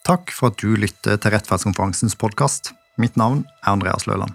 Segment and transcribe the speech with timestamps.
[0.00, 2.72] Takk for at du lytter til Rettferdskonferansens podkast.
[2.96, 4.32] Mitt navn er Andreas Løland.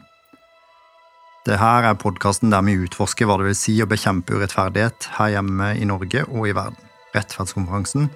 [1.46, 5.72] Dette er podkasten der vi utforsker hva det vil si å bekjempe urettferdighet her hjemme
[5.78, 6.78] i Norge og i verden.
[7.18, 8.12] Rettferdskonferansen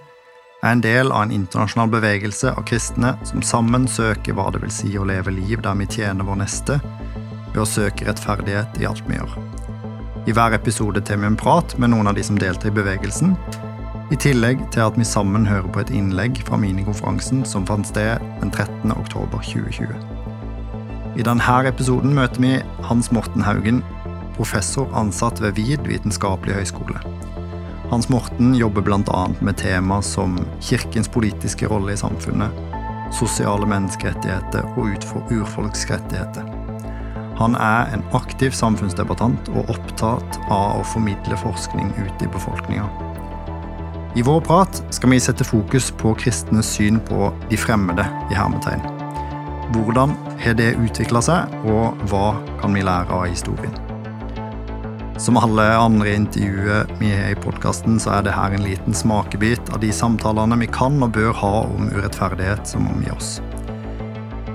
[0.62, 4.74] er en del av en internasjonal bevegelse av kristne som sammen søker hva det vil
[4.74, 6.78] si å leve liv der vi tjener vår neste,
[7.50, 9.34] ved å søke rettferdighet i alt vi gjør.
[10.30, 13.34] I hver episode tar vi en prat med noen av de som deltar i bevegelsen,
[14.10, 18.18] i tillegg til at vi sammen hører på et innlegg fra minikonferansen som fant sted
[18.42, 18.90] den 13.
[18.96, 19.94] oktober 2020.
[21.20, 22.54] I denne episoden møter vi
[22.88, 23.84] Hans Morten Haugen,
[24.38, 27.02] professor ansatt ved VID vitenskapelig høgskole.
[27.92, 29.22] Hans Morten jobber bl.a.
[29.42, 32.56] med tema som kirkens politiske rolle i samfunnet,
[33.14, 34.90] sosiale menneskerettigheter og
[35.34, 36.50] urfolksrettigheter.
[37.40, 42.90] Han er en aktiv samfunnsdebattant og opptatt av å formidle forskning ut i befolkninga.
[44.20, 48.82] I vår prat skal vi sette fokus på kristnes syn på de fremmede i hermetegn.
[49.72, 53.78] Hvordan har det utvikla seg, og hva kan vi lære av historien?
[55.16, 59.72] Som alle andre intervjuer vi har i podkasten, så er det her en liten smakebit
[59.72, 63.38] av de samtalene vi kan og bør ha om urettferdighet som omgir oss.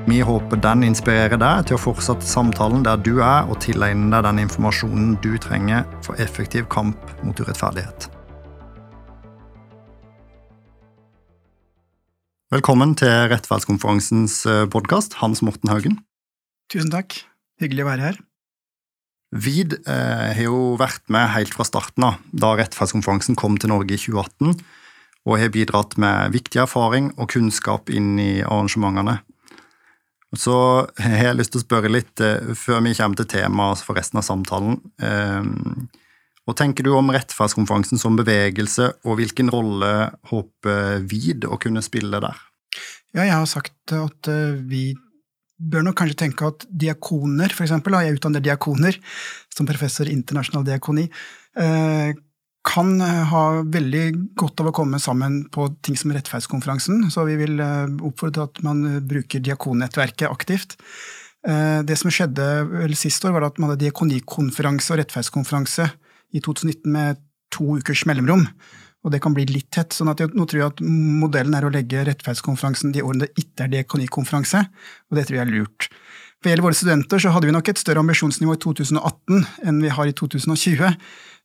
[0.05, 4.29] Vi håper den inspirerer deg til å fortsette samtalen der du er, og tilegne deg
[4.29, 8.11] den informasjonen du trenger for effektiv kamp mot urettferdighet.
[12.55, 15.97] Velkommen til Rettferdskonferansens eh, podkast, Hans Morten Haugen.
[16.71, 17.17] Tusen takk.
[17.59, 18.21] Hyggelig å være her.
[19.35, 23.97] VID eh, har jo vært med helt fra starten av, da Rettferdskonferansen kom til Norge
[23.97, 24.55] i 2018,
[25.27, 29.17] og har bidratt med viktig erfaring og kunnskap inn i arrangementene.
[30.39, 30.55] Så
[31.01, 34.23] har jeg lyst til å spørre litt, eh, før vi kommer til temaet for resten
[34.23, 34.79] av samtalen.
[35.03, 35.43] Eh,
[36.45, 39.93] hva tenker du om rettferdskonferansen som bevegelse, og hvilken rolle
[40.29, 42.43] håper VID å kunne spille der?
[43.15, 44.91] Ja, jeg har sagt at eh, vi
[45.57, 48.99] bør nok kanskje tenke at diakoner, for eksempel, jeg utdanner diakoner
[49.55, 51.07] som professor i internasjonal diakoni,
[51.57, 52.13] eh,
[52.65, 52.95] kan
[53.31, 54.05] ha veldig
[54.41, 58.49] godt av å komme sammen på ting som rettferdskonferansen, så vi vil eh, oppfordre til
[58.49, 60.79] at man bruker diakonnettverket aktivt.
[61.45, 62.45] Det som skjedde
[62.97, 65.91] sist år, var at man hadde diakonikonferanse og rettferdskonferanse
[66.35, 67.23] i 2019 med
[67.55, 68.49] to ukers mellomrom.
[69.05, 69.93] Og det kan bli litt tett.
[69.93, 73.45] sånn at jeg, Nå tror jeg at modellen er å legge rettferdskonferansen de årene det
[73.45, 74.65] ikke er diakonikonferanse,
[75.11, 75.89] og det tror jeg er lurt.
[76.41, 79.93] For gjelder våre studenter så hadde vi nok et større ambisjonsnivå i 2018 enn vi
[79.93, 80.91] har i 2020.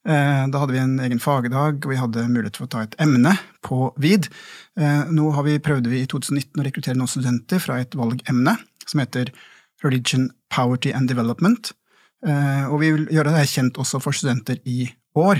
[0.07, 2.95] Eh, da hadde vi en egen fagdag, og vi hadde mulighet for å ta et
[3.03, 3.31] emne
[3.63, 4.29] på VID.
[4.79, 8.55] Eh, nå har vi prøvde vi i 2019 å rekruttere noen studenter fra et valgemne
[8.87, 9.31] som heter
[9.83, 11.71] Religion, Poverty and Development.
[12.27, 14.83] Eh, og vi vil gjøre det kjent også for studenter i
[15.19, 15.39] år.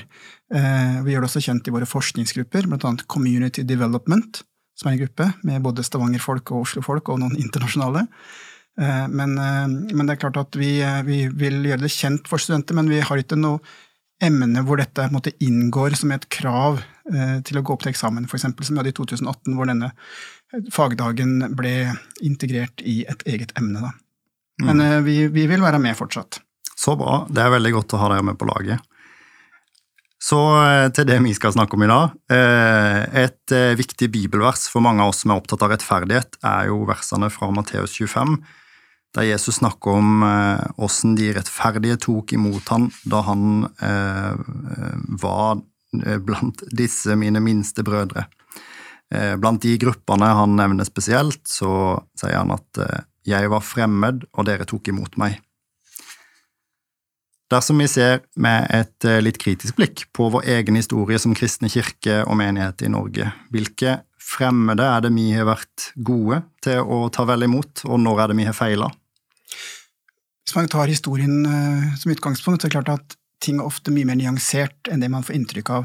[0.54, 2.94] Eh, vi gjør det også kjent i våre forskningsgrupper, bl.a.
[3.12, 4.42] Community Development,
[4.80, 8.06] som er en gruppe med både Stavanger-folk og Oslo-folk, og noen internasjonale.
[8.80, 12.80] Eh, men, men, det er klart at vi, vi, vil gjøre det kjent for studenter,
[12.80, 13.60] men vi har ikke noe
[14.24, 16.82] emne hvor dette måte, inngår som et krav
[17.48, 18.44] til å gå opp til eksamen, f.eks.
[18.44, 19.88] som vi hadde i 2018, hvor denne
[20.76, 21.72] fagdagen ble
[22.28, 23.80] integrert i et eget emne.
[23.88, 23.94] Da.
[24.68, 25.08] Men mm.
[25.08, 26.42] vi, vi vil være med fortsatt.
[26.80, 27.26] Så bra.
[27.28, 28.80] Det er veldig godt å ha dere med på laget.
[30.20, 32.16] Så eh, til det vi skal snakke om i dag.
[32.32, 36.70] Eh, et eh, viktig bibelvers for mange av oss som er opptatt av rettferdighet, er
[36.72, 38.36] jo versene fra Matteus 25,
[39.16, 40.22] der Jesus snakker om
[40.78, 43.64] åssen de rettferdige tok imot han da han
[45.18, 45.64] var
[46.22, 48.28] blant disse mine minste brødre.
[49.42, 51.72] Blant de gruppene han nevner spesielt, så
[52.22, 52.84] sier han at
[53.26, 55.42] jeg var fremmed, og dere tok imot meg.
[57.50, 61.70] Dersom vi ser med et eh, litt kritisk blikk på vår egen historie som kristne
[61.74, 67.10] kirke og menighet i Norge, hvilke fremmede er det vi har vært gode til å
[67.14, 68.88] ta vel imot, og når er det vi har feila?
[70.46, 73.90] Hvis man tar historien eh, som utgangspunkt, så er det klart at ting er ofte
[73.96, 75.84] mye mer nyansert enn det man får inntrykk av.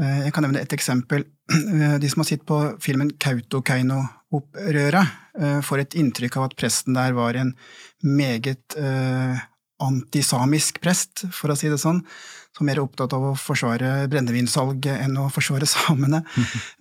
[0.00, 1.26] Eh, jeg kan nevne et eksempel.
[2.00, 5.06] De som har sett på filmen Kautokeino-opprøret,
[5.36, 7.52] får et inntrykk av at presten der var en
[8.00, 8.72] meget
[9.82, 12.00] antisamisk prest, for å si det sånn,
[12.56, 16.22] som er mer opptatt av å forsvare brennevinsalget enn å forsvare samene.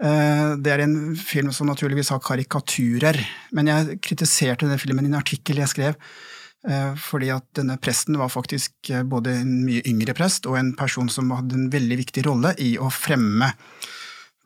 [0.05, 3.17] Eh, det er en film som naturligvis har karikaturer,
[3.55, 5.95] men jeg kritiserte denne filmen i en artikkel jeg skrev,
[6.67, 10.73] eh, fordi at denne presten var faktisk eh, både en mye yngre prest og en
[10.77, 13.49] person som hadde en veldig viktig rolle i å fremme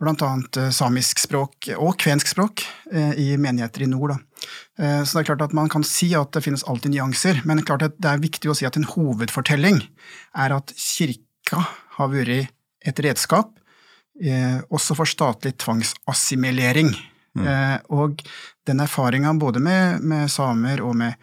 [0.08, 4.16] annet eh, samisk språk og kvensk språk eh, i menigheter i nord.
[4.80, 7.60] Eh, så det er klart at Man kan si at det finnes alltid nyanser, men
[7.60, 9.82] det er det er viktig å si at en hovedfortelling
[10.36, 11.66] er at kirka
[11.98, 12.52] har vært
[12.88, 13.56] et redskap
[14.70, 16.92] også for statlig tvangsassimilering
[17.40, 17.46] Mm.
[17.94, 18.24] og
[18.68, 21.14] den erfaringa både med, med, samer og med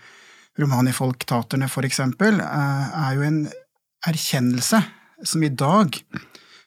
[0.56, 3.40] romanifolk-taterne, eksempel, er jo en
[4.06, 4.80] erkjennelse
[5.26, 5.98] som i dag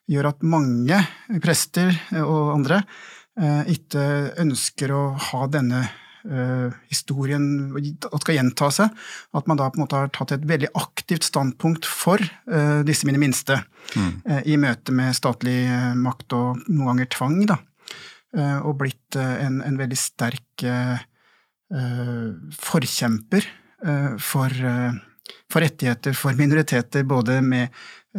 [0.10, 1.00] gjør at mange
[1.44, 2.84] prester og andre
[3.72, 4.04] ikke
[4.42, 5.86] ønsker å ha denne
[6.90, 7.72] historien
[8.04, 8.96] at skal gjenta seg.
[9.38, 12.20] At man da på en måte har tatt et veldig aktivt standpunkt for
[12.84, 13.62] disse mine minste
[13.96, 14.44] mm.
[14.44, 15.62] i møte med statlig
[15.96, 17.38] makt og noen ganger tvang.
[17.54, 17.60] da.
[18.66, 20.66] og blitt en, en, veldig sterk
[22.60, 23.48] forkjemper
[24.20, 24.60] for,
[25.48, 27.72] for rettigheter for minoriteter, både med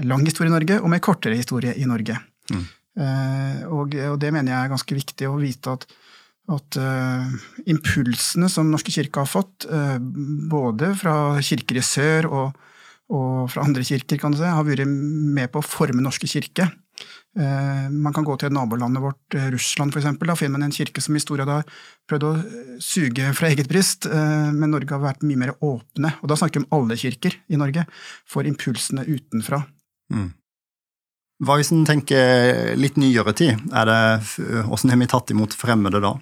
[0.06, 2.18] lang historie i Norge og med kortere historie i Norge.
[2.50, 2.68] Mm.
[3.70, 5.86] Og, og, det mener jeg er ganske viktig å vite at
[6.50, 7.30] at uh,
[7.70, 9.98] impulsene som Norske kirke har fått, uh,
[10.50, 11.14] både fra
[11.44, 12.60] kirker i sør og,
[13.12, 16.68] og, fra andre kirker, kan du si, har vært med på å forme Norske kirke.
[17.38, 20.10] Uh, man kan gå til nabolandet vårt, Russland f.eks.
[20.18, 22.34] Da finner man en kirke som i stor grad har prøvd å
[22.82, 26.16] suge fra eget bryst, men Norge har vært mye mer åpne.
[26.20, 27.86] Og da snakker vi om alle kirker i Norge,
[28.26, 29.62] for impulsene utenfra.
[30.10, 30.30] Mm.
[31.40, 33.60] Hva hvis en tenker litt nyere tid?
[33.72, 34.00] Er det,
[34.66, 36.12] hvordan har vi tatt imot fremmede da?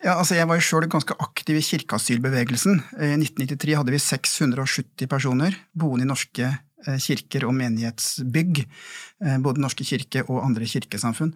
[0.00, 2.80] Ja, altså Jeg var jo sjøl ganske aktiv i kirkeasylbevegelsen.
[2.96, 6.52] I 1993 hadde vi 670 personer boende i norske
[7.00, 8.62] kirker og menighetsbygg,
[9.24, 11.32] eh, både Norske kirke og andre kirkesamfunn.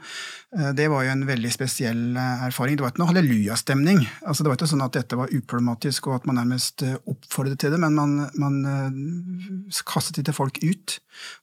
[0.57, 2.77] Eh, det var jo en veldig spesiell erfaring.
[2.77, 4.01] Det var ikke noe hallelujastemning.
[4.27, 7.75] Altså, det var ikke sånn at dette var uproblematisk og at man nærmest oppfordret til
[7.75, 10.99] det, men man, man kastet ikke folk ut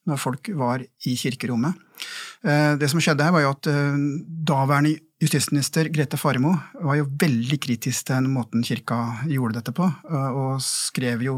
[0.10, 1.78] når folk var i kirkerommet.
[2.42, 3.68] Det som skjedde her, var jo at
[4.48, 9.86] daværende justisminister Grete Faremo var jo veldig kritisk til den måten kirka gjorde dette på,
[9.86, 11.36] og skrev jo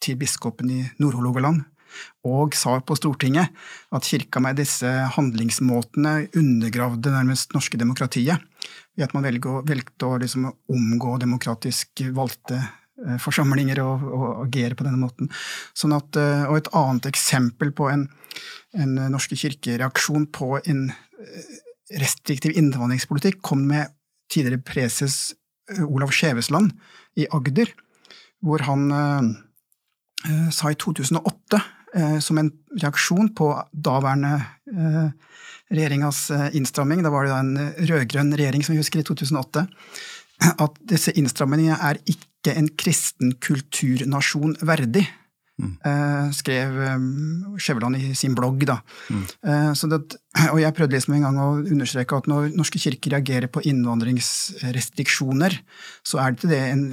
[0.00, 1.64] til biskopen i Nord-Hålogaland
[2.26, 3.52] og sa på Stortinget
[3.94, 8.42] at kirka med disse handlingsmåtene undergravde nærmest norske demokratiet
[8.96, 14.86] ved at man valgte å liksom omgå demokratisk valgte eh, forsamlinger og, og, agere på
[14.86, 15.30] denne måten.
[15.76, 18.06] Sånn at, eh, og et annet eksempel på en,
[18.76, 21.50] en norske kirkereaksjon på en eh,
[22.00, 23.92] restriktiv innvandringspolitikk kom med
[24.32, 25.36] tidligere preses
[25.86, 26.72] Olav Skjevesland
[27.18, 27.70] i Agder,
[28.42, 28.90] hvor han
[30.54, 31.75] sa i 2008 Eh,
[32.20, 34.34] som en reaksjon på daværende
[34.72, 35.10] eh,
[35.72, 37.52] regjeringas eh, innstramming, da var det en
[37.90, 39.66] rød-grønn regjering som vi husker i 2008,
[40.64, 45.08] at disse innstrammingene er ikke en kristen kulturnasjon verdig.
[45.56, 45.78] Mm.
[46.36, 46.74] skrev
[47.56, 48.60] Skjæveland i sin blogg.
[48.68, 48.74] Da.
[49.08, 49.22] Mm.
[49.88, 50.18] Det,
[50.52, 55.56] og jeg prøvde liksom en gang å understreke at når Norske kirker reagerer på innvandringsrestriksjoner,
[56.04, 56.84] så er det ikke det en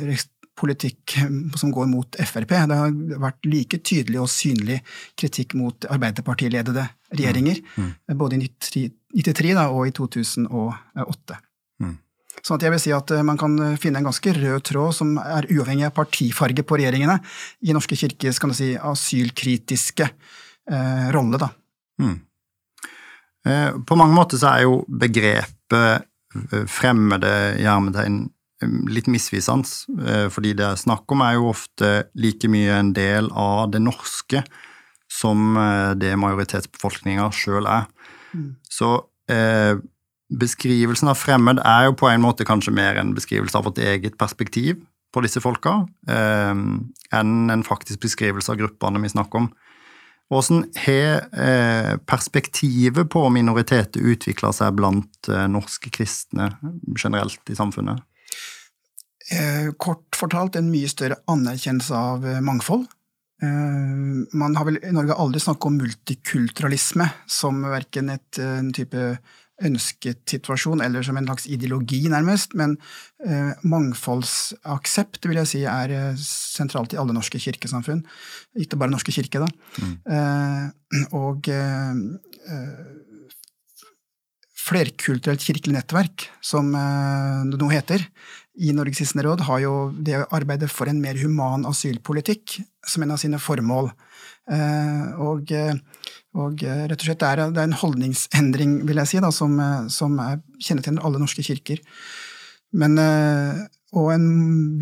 [0.59, 1.15] politikk
[1.57, 2.51] som går mot Frp.
[2.69, 4.79] Det har vært like tydelig og synlig
[5.19, 7.89] kritikk mot Arbeiderpartiledede regjeringer, mm.
[7.89, 8.17] Mm.
[8.17, 11.39] både i 1993 og i 2008.
[11.83, 11.95] Mm.
[12.41, 15.15] Sånn at jeg vil si at eh, man kan finne en ganske rød tråd som
[15.21, 17.19] er uavhengig av partifarge på regjeringene,
[17.65, 21.41] i Norske kirkes kan du si, asylkritiske eh, rolle.
[21.41, 21.51] Da.
[22.01, 22.17] Mm.
[23.45, 27.67] Eh, på mange måter så er jo begrepet eh, fremmede i
[28.89, 29.69] litt misvisende,
[30.03, 33.81] eh, fordi det er snakk om er jo ofte like mye en del av det
[33.83, 34.43] norske
[35.11, 37.89] som eh, det majoritetsbefolkninga sjøl er.
[38.33, 38.55] Mm.
[38.69, 38.95] Så
[39.31, 39.75] eh,
[40.33, 44.17] beskrivelsen av fremmed er jo på en måte kanskje mer en beskrivelse av vårt eget
[44.17, 44.81] perspektiv
[45.13, 46.53] på disse folka, eh,
[47.13, 49.51] enn en faktisk beskrivelse av gruppene vi snakker om.
[50.31, 56.49] Hvordan har eh, perspektivet på minoriteter utvikla seg blant eh, norske kristne
[56.97, 58.01] generelt i samfunnet?
[59.33, 62.85] Eh, kort fortalt en mye større anerkjennelse av eh, mangfold.
[63.43, 69.13] Eh, man har vel i Norge aldri snakket om multikulturalisme som verken et, en type
[69.63, 72.75] ønsket situasjon eller som en slags ideologi, nærmest, men
[73.25, 78.01] eh, mangfoldsaksept vil jeg si er sentralt i alle norske kirkesamfunn.
[78.59, 79.49] Ikke bare Norske kirke, da.
[79.77, 79.95] Mm.
[80.17, 81.93] Eh, og eh,
[84.63, 88.05] flerkulturelt kirkelig nettverk, som det nå heter,
[88.53, 89.73] i Norges kristne råd har jo
[90.05, 93.89] det å arbeide for en mer human asylpolitikk som en av sine formål.
[94.51, 95.73] Eh, og, eh,
[96.37, 99.57] og rett og slett det er, det er en holdningsendring, vil jeg si, da, som,
[99.89, 100.19] som
[100.61, 101.81] kjennetegner alle norske kirker.
[102.73, 102.97] Men,
[103.93, 104.27] og en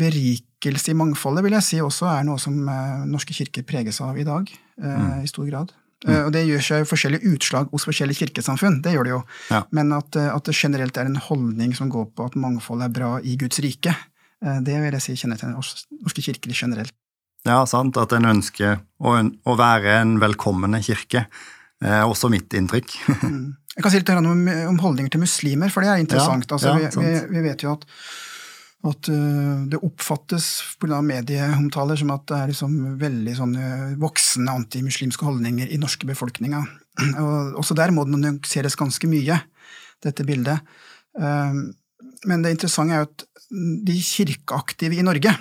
[0.00, 2.56] berikelse i mangfoldet vil jeg si også er noe som
[3.04, 4.48] norske kirker preges av i dag,
[4.80, 5.20] mm.
[5.20, 5.74] i stor grad.
[6.02, 6.16] Mm.
[6.26, 9.20] Og det gjør seg forskjellige utslag hos forskjellige kirkesamfunn, det gjør det jo.
[9.52, 9.62] Ja.
[9.76, 12.90] Men at, eh, at, det generelt er en holdning som går på at mangfold er
[12.94, 13.94] bra i Guds rike,
[14.42, 16.94] eh, det vil jeg si kjennetegner norske kirker generelt.
[17.46, 17.98] Ja, sant.
[17.98, 21.26] At en ønsker å, å være en velkommende kirke.
[21.82, 22.94] Eh, også mitt inntrykk.
[23.22, 23.42] mm.
[23.72, 26.44] Jeg kan si litt om, om, holdninger til muslimer, for det er interessant.
[26.46, 27.86] Ja, altså, ja, vi, vi, vi, vet jo at,
[28.82, 30.48] at uh, det oppfattes
[30.82, 31.00] pga.
[31.06, 33.66] medieomtaler som at det er liksom veldig sånne
[34.02, 36.64] voksende antimuslimske holdninger i norske befolkninga.
[37.22, 39.38] Og også der må det nyanseres ganske mye,
[40.02, 40.64] dette bildet.
[41.18, 41.70] Uh,
[42.26, 43.26] men det interessante er jo at
[43.86, 45.32] de kirkeaktive i Norge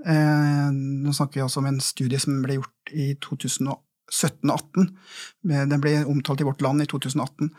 [0.00, 4.90] Nå snakker vi altså om en studie som ble gjort i 2017 og 2018.
[5.70, 7.54] den ble omtalt i Vårt Land i 2018, eh,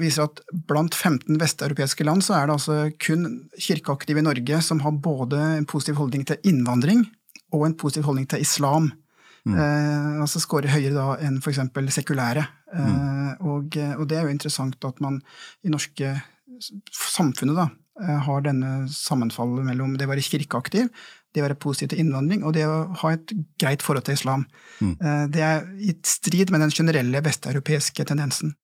[0.00, 3.22] viser at blant 15 vesteuropeiske land så er det altså kun
[3.56, 7.06] kirkeaktive i Norge som har både en positiv holdning til innvandring
[7.56, 8.90] og en positiv holdning til islam.
[9.46, 9.54] Mm.
[9.54, 11.62] Eh, altså scorer høyere da enn f.eks.
[11.94, 12.44] sekulære.
[12.74, 13.44] Eh, mm.
[13.46, 15.20] og, og, det er jo interessant at man
[15.64, 16.16] i norske
[16.92, 17.68] samfunnet da,
[18.02, 20.90] eh, har denne sammenfallet mellom det å være kirkeaktiv
[21.36, 24.46] det å være positiv til innvandring og det å ha et greit forhold til islam.
[24.80, 24.94] Mm.
[24.96, 28.56] Eh, det er i strid med den generelle vesteuropeiske tendensen.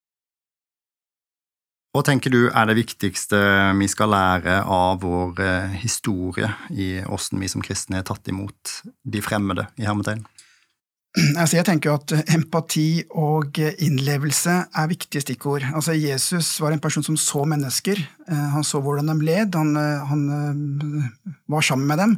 [1.92, 3.38] Hva tenker du er det viktigste
[3.76, 8.78] vi skal lære av vår eh, historie i åssen vi som kristne er tatt imot
[9.04, 10.24] de fremmede i hermetegn?
[11.12, 15.66] Altså jeg tenker at empati og innlevelse er viktige stikkord.
[15.68, 18.00] Altså Jesus var en person som så mennesker.
[18.00, 22.16] Eh, han så hvordan de led, han, eh, han eh, var sammen med dem.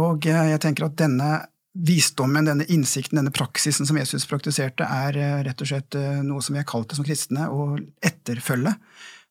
[0.00, 1.34] Og jeg tenker at denne
[1.74, 6.60] visdommen, denne innsikten, denne praksisen som Jesus praktiserte, er rett og slett noe som vi
[6.62, 8.76] er kalt det som kristne å etterfølge.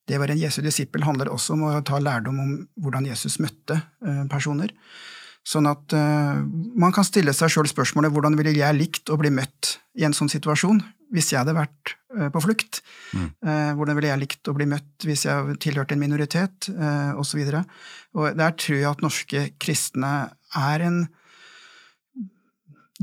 [0.03, 3.39] Det å være en Jesu disippel handler også om å ta lærdom om hvordan Jesus
[3.39, 3.79] møtte
[4.31, 4.75] personer.
[5.43, 6.39] Sånn at uh,
[6.79, 10.15] man kan stille seg sjøl spørsmålet hvordan ville jeg likt å bli møtt i en
[10.15, 10.79] sånn situasjon
[11.13, 12.79] hvis jeg hadde vært uh, på flukt?
[13.12, 13.25] Mm.
[13.43, 17.43] Uh, hvordan ville jeg likt å bli møtt hvis jeg tilhørte en minoritet, uh, osv.
[18.15, 20.13] Og der tror jeg at norske kristne
[20.63, 21.03] er en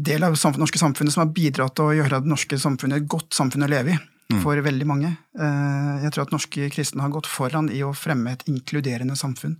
[0.07, 3.11] del av det norske samfunnet som har bidratt til å gjøre det norske samfunnet et
[3.11, 4.42] godt samfunn å leve i mm.
[4.45, 5.11] for veldig mange.
[5.35, 9.59] Jeg tror at norske kristne har gått foran i å fremme et inkluderende samfunn.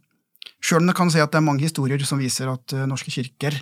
[0.61, 3.13] Sjøl om det kan si at det er mange historier som viser at uh, norske
[3.13, 3.57] kirker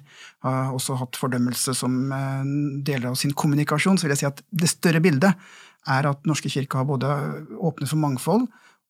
[0.44, 2.42] har også hatt fordømmelse som uh,
[2.87, 5.49] deler av sin kommunikasjon, så vil jeg si at det større bildet
[5.88, 7.11] er at norske kirker har både
[7.54, 8.49] åpnet for mangfold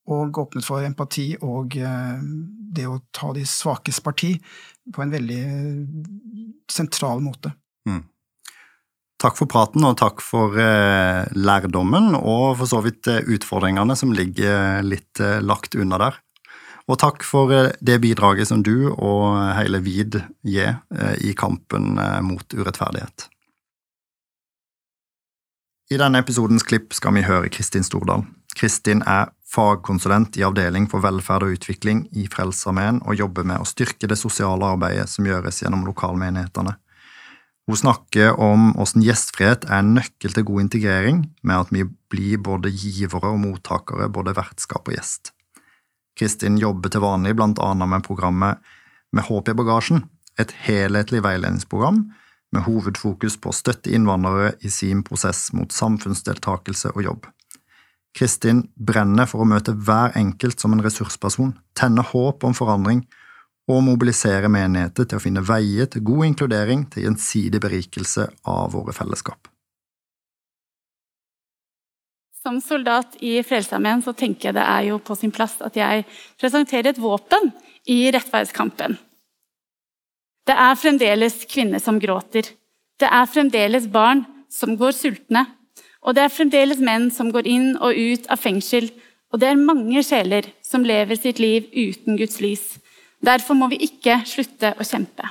[0.09, 4.31] og åpnet for empati og det å ta de svakes parti
[4.89, 5.43] på en veldig
[6.73, 7.53] sentral måte.
[9.19, 14.79] Takk for praten, og takk for eh, lærdommen, og for så vidt utfordringene som ligger
[14.87, 16.21] litt eh, lagt unna der.
[16.89, 21.99] Og takk for eh, det bidraget som du og hele VID gir eh, i kampen
[22.01, 23.29] eh, mot urettferdighet.
[25.93, 28.27] I denne episodens klipp skal vi høre Kristin Stordal.
[28.57, 33.69] Kristin er fagkonsulent i Avdeling for velferd og utvikling i Frelsesarmeen og jobber med å
[33.69, 36.75] styrke det sosiale arbeidet som gjøres gjennom lokalmenighetene.
[37.69, 42.41] Hun snakker om hvordan gjestfrihet er en nøkkel til god integrering, med at vi blir
[42.41, 45.35] både givere og mottakere, både vertskap og gjest.
[46.17, 48.57] Kristin jobber til vanlig annet med programmet
[49.13, 50.03] Med håp i bagasjen,
[50.39, 52.03] et helhetlig veiledningsprogram
[52.53, 57.29] med hovedfokus på å støtte innvandrere i sin prosess mot samfunnsdeltakelse og jobb.
[58.17, 63.05] Kristin brenner for å møte hver enkelt som en ressursperson, tenne håp om forandring
[63.69, 68.95] og mobilisere menigheter til å finne veier til god inkludering til gjensidig berikelse av våre
[68.97, 69.51] fellesskap.
[72.43, 76.07] Som soldat i Frelsesarmeen så tenker jeg det er jo på sin plass at jeg
[76.41, 77.51] presenterer et våpen
[77.91, 78.97] i rettferdskampen.
[80.49, 82.47] Det er fremdeles kvinner som gråter.
[82.97, 85.45] Det er fremdeles barn som går sultne.
[86.07, 88.89] Og det er fremdeles menn som går inn og ut av fengsel.
[89.29, 92.79] Og det er mange sjeler som lever sitt liv uten Guds lys.
[93.25, 95.27] Derfor må vi ikke slutte å kjempe.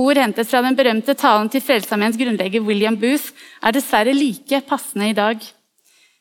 [0.00, 5.10] Ord hentet fra den berømte talen til Frelsesarmeens grunnlegger William Booth er dessverre like passende
[5.10, 5.42] i dag.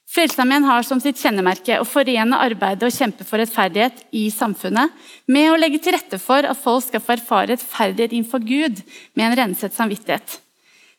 [0.09, 4.89] Frelsesarmeen har som sitt kjennemerke å forene arbeidet og kjempe for rettferdighet i samfunnet
[5.29, 8.81] med å legge til rette for at folk skal få erfare rettferdighet innenfor Gud
[9.13, 10.39] med en renset samvittighet.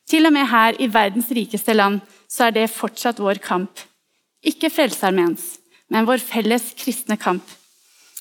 [0.07, 1.99] Til og med her i verdens rikeste land
[2.31, 3.83] så er det fortsatt vår kamp.
[4.47, 5.57] Ikke Frelsesarmeens,
[5.91, 7.43] men vår felles kristne kamp.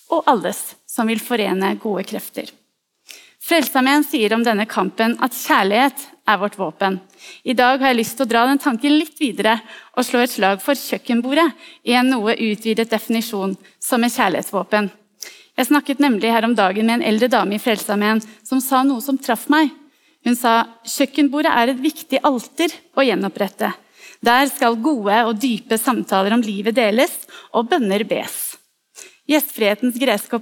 [0.09, 2.49] Og alles som vil forene gode krefter.
[3.39, 6.99] Frelsesarmeen sier om denne kampen at kjærlighet er vårt våpen.
[7.43, 9.55] I dag har jeg lyst til å dra den tanken litt videre
[9.95, 11.47] og slå et slag for kjøkkenbordet
[11.87, 14.89] i en noe utvidet definisjon som et kjærlighetsvåpen.
[15.59, 19.01] Jeg snakket nemlig her om dagen med en eldre dame i Frelsesarmeen som sa noe
[19.03, 19.71] som traff meg.
[20.27, 23.71] Hun sa kjøkkenbordet er et viktig alter å gjenopprette.
[24.23, 27.13] Der skal gode og dype samtaler om livet deles,
[27.55, 28.48] og bønner bes.
[29.29, 30.33] Gjestfrihetens greske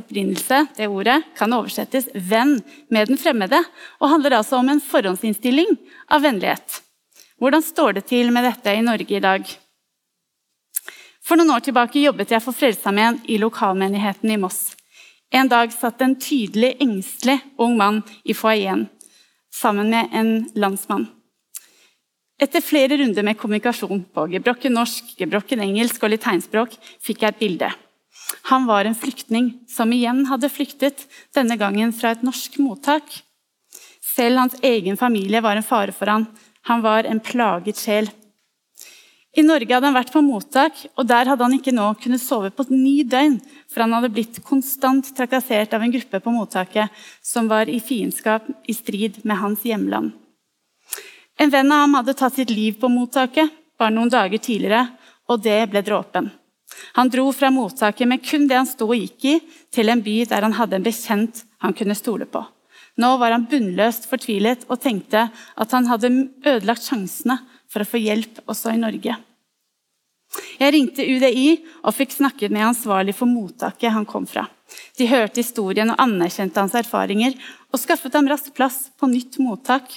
[0.00, 2.58] opprinnelse det ordet, kan oversettes 'venn
[2.90, 3.64] med den fremmede',
[4.00, 5.76] og handler altså om en forhåndsinnstilling
[6.10, 6.82] av vennlighet.
[7.38, 9.46] Hvordan står det til med dette i Norge i dag?
[11.22, 14.74] For noen år tilbake jobbet jeg for Frelsesarmeen i lokalmenigheten i Moss.
[15.30, 18.88] En dag satt en tydelig engstelig ung mann i foajeen
[19.54, 21.06] sammen med en landsmann.
[22.40, 27.34] Etter flere runder med kommunikasjon på gebrokken norsk, gebrokken engelsk og litt tegnspråk fikk jeg
[27.34, 27.68] et bilde.
[28.48, 31.04] Han var en flyktning som igjen hadde flyktet,
[31.36, 33.04] denne gangen fra et norsk mottak.
[34.00, 36.24] Selv hans egen familie var en fare for han.
[36.70, 38.08] Han var en plaget sjel.
[39.36, 42.48] I Norge hadde han vært på mottak, og der hadde han ikke nå kunnet sove
[42.50, 43.36] på ni døgn,
[43.70, 48.48] for han hadde blitt konstant trakassert av en gruppe på mottaket som var i fiendskap
[48.66, 50.16] i strid med hans hjemland.
[51.40, 53.48] En venn av ham hadde tatt sitt liv på mottaket
[53.80, 54.84] bare noen dager tidligere,
[55.30, 56.28] og det ble dråpen.
[56.98, 59.36] Han dro fra mottaket med kun det han sto og gikk i,
[59.72, 62.42] til en by der han hadde en bekjent han kunne stole på.
[63.00, 66.10] Nå var han bunnløst fortvilet og tenkte at han hadde
[66.44, 67.38] ødelagt sjansene
[67.70, 69.16] for å få hjelp også i Norge.
[70.60, 71.46] Jeg ringte UDI
[71.80, 74.44] og fikk snakket med ansvarlig for mottaket han kom fra.
[74.98, 77.34] De hørte historien og anerkjente hans erfaringer
[77.72, 79.96] og skaffet ham raskt plass på nytt mottak.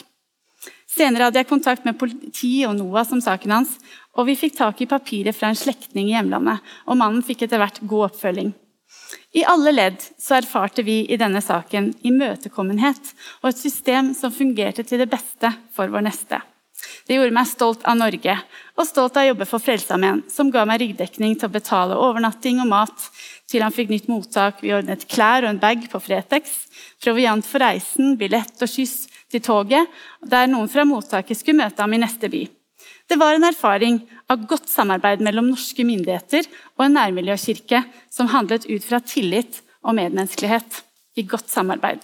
[0.93, 3.77] Senere hadde jeg kontakt med politi og NOAS om saken hans,
[4.13, 7.61] og vi fikk tak i papiret fra en slektning i hjemlandet, og mannen fikk etter
[7.61, 8.53] hvert god oppfølging.
[9.33, 14.85] I alle ledd så erfarte vi i denne saken imøtekommenhet og et system som fungerte
[14.85, 16.39] til det beste for vår neste.
[17.07, 18.35] Det gjorde meg stolt av Norge
[18.77, 22.61] og stolt av å jobbe for Frelsesarmeen, som ga meg ryggdekning til å betale overnatting
[22.61, 23.07] og mat
[23.49, 24.61] til han fikk nytt mottak.
[24.61, 26.53] Vi ordnet klær og en bag på Fretex,
[27.03, 29.89] proviant for reisen, billett og skyss til toget,
[30.21, 32.45] der noen fra mottaket skulle møte ham i neste by.
[33.09, 33.99] Det var en erfaring
[34.31, 36.47] av godt samarbeid mellom norske myndigheter
[36.77, 40.83] og en nærmiljøkirke som handlet ut fra tillit og medmenneskelighet
[41.19, 42.01] i godt samarbeid.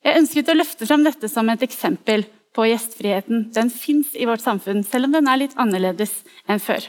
[0.00, 2.24] Jeg ønsket å løfte fram dette som et eksempel
[2.56, 3.50] på gjestfriheten.
[3.54, 6.86] Den fins i vårt samfunn, selv om den er litt annerledes enn før.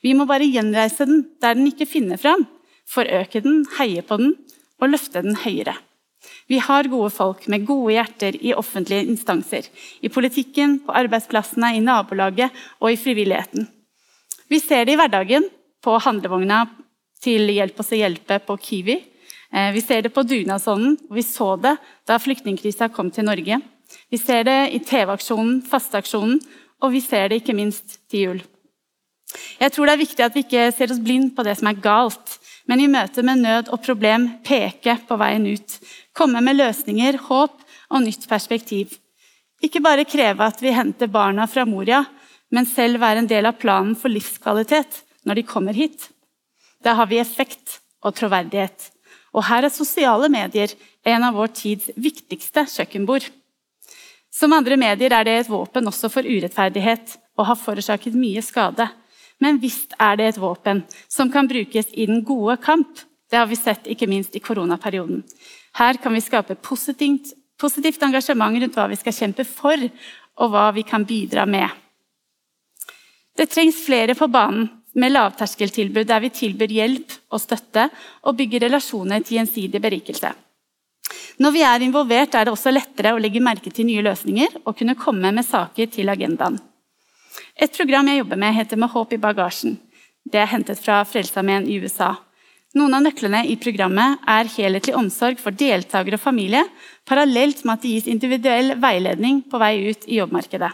[0.00, 2.46] Vi må bare gjenreise den der den ikke finner fram,
[2.88, 4.34] forøke den, heie på den
[4.80, 5.76] og løfte den høyere.
[6.50, 9.68] Vi har gode folk med gode hjerter i offentlige instanser.
[10.00, 13.68] I politikken, på arbeidsplassene, i nabolaget og i frivilligheten.
[14.50, 15.48] Vi ser det i hverdagen,
[15.80, 16.66] på handlevogna
[17.24, 18.98] til Hjelp oss å hjelpe på Kiwi.
[19.52, 21.76] Eh, vi ser det på dugnadsånden, og vi så det
[22.08, 23.60] da flyktningkrisa kom til Norge.
[24.10, 26.38] Vi ser det i TV-aksjonen, fasteaksjonen,
[26.80, 28.42] og vi ser det ikke minst til jul.
[29.60, 31.82] Jeg tror det er viktig at vi ikke ser oss blind på det som er
[31.82, 35.78] galt, men i møte med nød og problem peke på veien ut.
[36.16, 37.56] Komme med løsninger, håp
[37.90, 38.96] og nytt perspektiv.
[39.60, 42.04] Ikke bare kreve at vi henter barna fra Moria,
[42.50, 46.08] men selv være en del av planen for livskvalitet når de kommer hit.
[46.82, 48.88] Da har vi effekt og troverdighet.
[49.36, 50.72] Og her er sosiale medier
[51.06, 53.28] en av vår tids viktigste kjøkkenbord.
[54.30, 58.86] Som andre medier er det et våpen også for urettferdighet og har forårsaket mye skade.
[59.40, 63.04] Men visst er det et våpen som kan brukes i den gode kamp.
[63.30, 65.22] Det har vi sett ikke minst i koronaperioden.
[65.78, 69.86] Her kan vi skape positivt, positivt engasjement rundt hva vi skal kjempe for,
[70.40, 71.68] og hva vi kan bidra med.
[73.36, 77.86] Det trengs flere på banen med lavterskeltilbud der vi tilbyr hjelp og støtte
[78.26, 80.32] og bygger relasjoner til gjensidig berikelse.
[81.40, 84.76] Når vi er involvert, er det også lettere å legge merke til nye løsninger og
[84.76, 86.58] kunne komme med saker til agendaen.
[87.60, 89.78] Et program jeg jobber med, heter Med håp i bagasjen.
[90.24, 92.14] Det er hentet fra Frelsesarmeen i USA.
[92.78, 96.62] Noen av nøklene i programmet er helhetlig omsorg for deltakere og familie,
[97.08, 100.70] parallelt med at det gis individuell veiledning på vei ut i jobbmarkedet.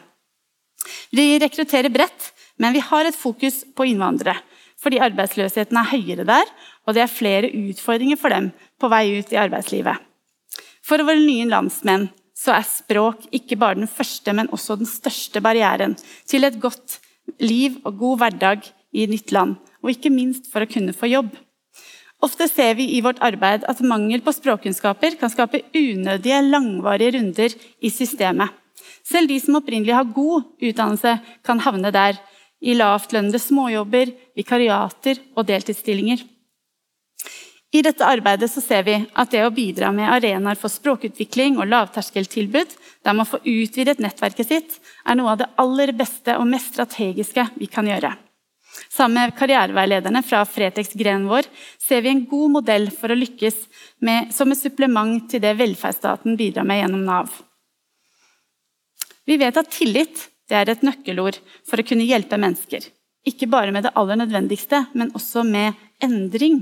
[1.16, 4.36] Vi rekrutterer bredt, men vi har et fokus på innvandrere.
[4.76, 6.50] Fordi arbeidsløsheten er høyere der,
[6.84, 9.96] og det er flere utfordringer for dem på vei ut i arbeidslivet.
[10.84, 15.40] For våre nye landsmenn så er språk ikke bare den første, men også den største
[15.40, 15.96] barrieren
[16.28, 16.98] til et godt
[17.40, 21.32] liv og god hverdag i nytt land, og ikke minst for å kunne få jobb.
[22.24, 27.56] Ofte ser vi i vårt arbeid at mangel på språkkunnskaper kan skape unødige, langvarige runder
[27.80, 28.52] i systemet.
[29.06, 32.16] Selv de som opprinnelig har god utdannelse, kan havne der,
[32.60, 36.22] i lavtlønnede småjobber, vikariater og deltidsstillinger.
[37.74, 42.76] I dette arbeidet ser vi at det å bidra med arenaer for språkutvikling og lavterskeltilbud,
[43.02, 47.48] der man får utvidet nettverket sitt, er noe av det aller beste og mest strategiske
[47.58, 48.14] vi kan gjøre.
[48.92, 51.48] Sammen med karriereveilederne fra Fretex-grenen vår
[51.82, 53.58] ser vi en god modell for å lykkes
[54.04, 57.32] med, som et supplement til det velferdsstaten bidrar med gjennom Nav.
[59.26, 62.84] Vi vet at tillit er et nøkkelord for å kunne hjelpe mennesker.
[63.26, 65.74] Ikke bare med det aller nødvendigste, men også med
[66.04, 66.60] endring.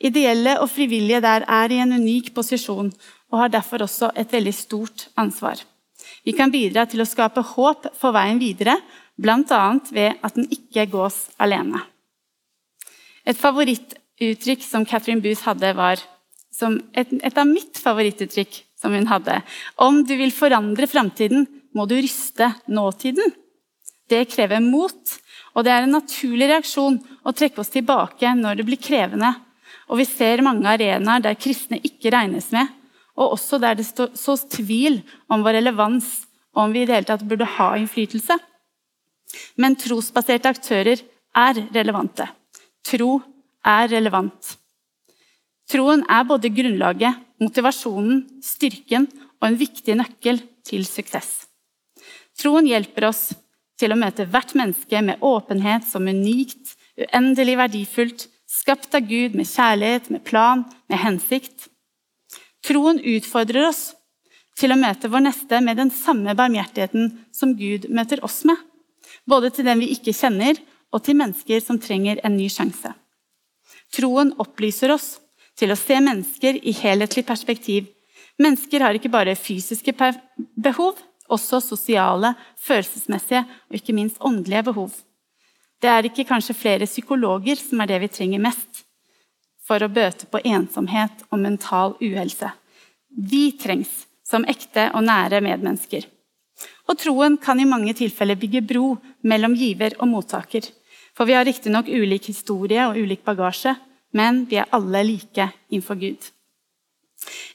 [0.00, 2.90] Ideelle og frivillige der er i en unik posisjon
[3.32, 5.60] og har derfor også et veldig stort ansvar.
[6.26, 8.76] Vi kan bidra til å skape håp for veien videre,
[9.16, 9.62] bl.a.
[9.94, 11.80] ved at den ikke gås alene.
[13.26, 19.40] Et favorittuttrykk som Catherine Booth hadde, var et, et, av mitt favorittuttrykk som hun hadde.
[19.82, 23.34] Om du vil forandre framtiden, må du ryste nåtiden.
[24.08, 25.16] Det krever mot,
[25.56, 29.32] og det er en naturlig reaksjon å trekke oss tilbake når det blir krevende.
[29.86, 32.68] Og vi ser mange arenaer der kristne ikke regnes med,
[33.16, 35.00] og også der det sås tvil
[35.32, 38.36] om vår relevans, og om vi i det hele tatt burde ha innflytelse.
[39.60, 41.02] Men trosbaserte aktører
[41.36, 42.28] er relevante.
[42.86, 43.18] Tro
[43.66, 44.56] er relevant.
[45.66, 49.08] Troen er både grunnlaget, motivasjonen, styrken
[49.40, 51.46] og en viktig nøkkel til suksess.
[52.38, 53.30] Troen hjelper oss
[53.80, 59.48] til å møte hvert menneske med åpenhet som unikt, uendelig verdifullt, skapt av Gud med
[59.48, 61.68] kjærlighet, med plan, med hensikt.
[62.66, 63.90] Troen utfordrer oss
[64.56, 68.56] til å møte vår neste med den samme barmhjertigheten som Gud møter oss med,
[69.28, 70.56] både til den vi ikke kjenner,
[70.94, 72.92] og til mennesker som trenger en ny sjanse.
[73.92, 75.16] Troen opplyser oss
[75.58, 77.90] til å se mennesker i helhetlig perspektiv.
[78.40, 80.96] Mennesker har ikke bare fysiske behov,
[81.32, 84.94] også sosiale, følelsesmessige og ikke minst åndelige behov.
[85.86, 88.80] Det er ikke kanskje flere psykologer som er det vi trenger mest
[89.62, 92.48] for å bøte på ensomhet og mental uhelse.
[93.14, 93.92] Vi trengs
[94.26, 96.08] som ekte og nære medmennesker.
[96.90, 98.96] Og troen kan i mange tilfeller bygge bro
[99.30, 100.66] mellom giver og mottaker.
[101.14, 103.76] For vi har riktignok ulik historie og ulik bagasje,
[104.10, 106.18] men vi er alle like innenfor Gud.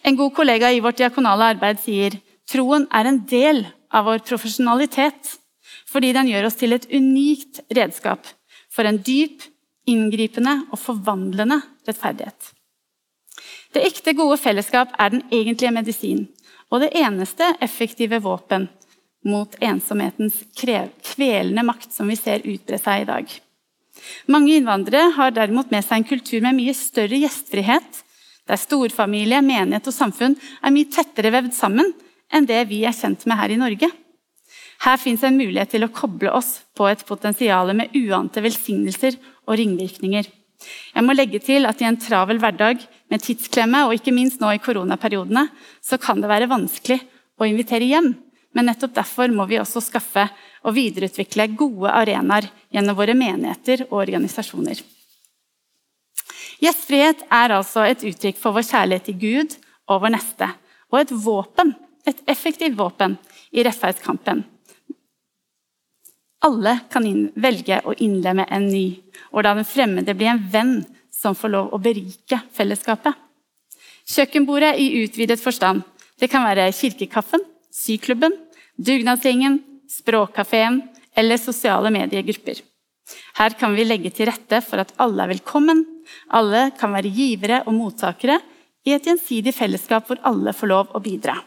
[0.08, 2.16] En god kollega i vårt diakonale arbeid sier
[2.48, 5.36] troen er en del av vår profesjonalitet
[5.92, 8.28] fordi den gjør oss til et unikt redskap
[8.72, 9.44] for en dyp,
[9.90, 12.52] inngripende og forvandlende rettferdighet.
[13.72, 16.28] Det ekte, gode fellesskap er den egentlige medisin
[16.72, 18.70] og det eneste effektive våpen
[19.28, 23.26] mot ensomhetens kvelende makt som vi ser utbre seg i dag.
[24.32, 28.00] Mange innvandrere har derimot med seg en kultur med mye større gjestfrihet,
[28.50, 31.92] der storfamilie, menighet og samfunn er mye tettere vevd sammen
[32.32, 33.92] enn det vi er kjent med her i Norge.
[34.82, 39.60] Her fins en mulighet til å koble oss på et potensial med uante velsignelser og
[39.60, 40.26] ringvirkninger.
[40.96, 44.50] Jeg må legge til at I en travel hverdag med tidsklemme, og ikke minst nå
[44.54, 45.48] i koronaperiodene,
[45.82, 47.00] så kan det være vanskelig
[47.42, 48.14] å invitere hjem.
[48.58, 50.26] Men nettopp derfor må vi også skaffe
[50.66, 54.82] og videreutvikle gode arenaer gjennom våre menigheter og organisasjoner.
[56.62, 59.56] Gjestfrihet er altså et uttrykk for vår kjærlighet til Gud
[59.90, 60.50] og vår neste,
[60.94, 61.74] og et våpen,
[62.06, 63.16] et effektivt våpen
[63.56, 64.44] i rettferdskampen.
[66.42, 67.06] Alle kan
[67.38, 68.86] velge å innlemme en ny,
[69.30, 70.74] og la den fremmede bli en venn
[71.14, 73.14] som får lov å berike fellesskapet.
[74.10, 75.84] Kjøkkenbordet i utvidet forstand.
[76.18, 78.34] Det kan være kirkekaffen, syklubben,
[78.78, 80.82] dugnadsgjengen, språkkafeen
[81.18, 82.64] eller sosiale mediegrupper.
[83.38, 85.84] Her kan vi legge til rette for at alle er velkommen,
[86.34, 88.40] alle kan være givere og mottakere
[88.88, 91.38] i et gjensidig fellesskap hvor alle får lov å bidra.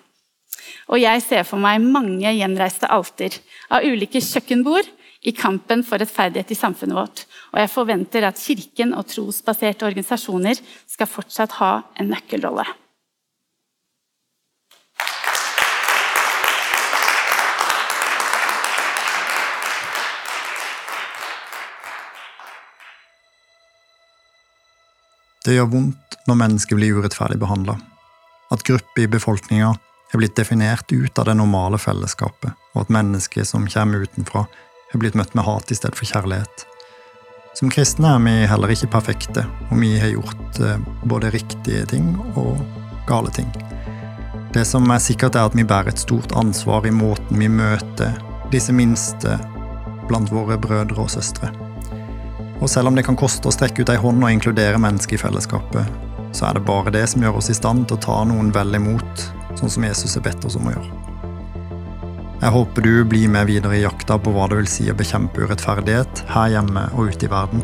[0.92, 3.38] Og jeg ser for meg mange gjenreiste alter
[3.72, 4.90] av ulike kjøkkenbord
[5.24, 7.24] i kampen for rettferdighet i samfunnet vårt.
[7.54, 12.66] Og jeg forventer at Kirken og trosbaserte organisasjoner skal fortsatt ha en nøkkelrolle.
[25.44, 27.76] Det gjør vondt når mennesker blir urettferdig behandla.
[28.52, 29.74] At grupper i befolkninga
[30.12, 34.46] er blitt definert ut av det normale fellesskapet, og at mennesker som kommer utenfra,
[34.92, 36.66] er blitt møtt med hat i stedet for kjærlighet.
[37.54, 42.12] Som kristne er vi heller ikke perfekte, og vi har gjort eh, både riktige ting
[42.34, 42.58] og
[43.06, 43.50] gale ting.
[44.54, 48.14] Det som er sikkert, er at vi bærer et stort ansvar i måten vi møter
[48.52, 49.38] disse minste
[50.08, 51.50] blant våre brødre og søstre.
[52.60, 55.22] Og selv om det kan koste å strekke ut ei hånd og inkludere mennesker i
[55.22, 56.02] fellesskapet,
[56.34, 58.78] så er det bare det som gjør oss i stand til å ta noen vel
[58.78, 59.26] imot,
[59.64, 61.00] sånn som Jesus har bedt oss om å gjøre.
[62.44, 65.46] Jeg håper du blir med videre i jakta på hva det vil si å bekjempe
[65.46, 67.62] urettferdighet her hjemme og ute i verden.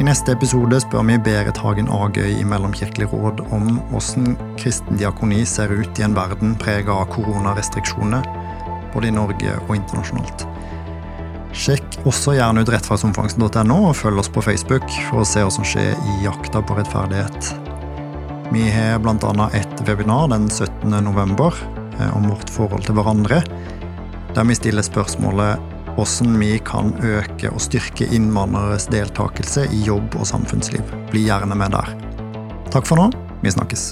[0.00, 5.42] I neste episode spør vi Berit Hagen Agøy i Mellomkirkelig råd om hvordan kristen diakoni
[5.46, 8.24] ser ut i en verden prega av koronarestriksjoner,
[8.94, 10.46] både i Norge og internasjonalt.
[11.52, 15.68] Sjekk også gjerne ut rettferdsomfangsen.no, og følg oss på Facebook for å se hva som
[15.68, 17.52] skjer i jakta på rettferdighet.
[18.52, 19.46] Vi har bl.a.
[19.56, 20.90] et webinar den 17.
[21.04, 21.54] november
[22.00, 23.42] eh, om vårt forhold til hverandre,
[24.32, 30.28] der vi stiller spørsmålet hvordan vi kan øke og styrke innvandreres deltakelse i jobb og
[30.28, 30.94] samfunnsliv.
[31.12, 31.92] Bli gjerne med der.
[32.72, 33.10] Takk for nå.
[33.42, 33.90] Vi snakkes.